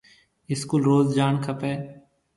[0.53, 1.71] اسڪول روز جاڻ کپيَ۔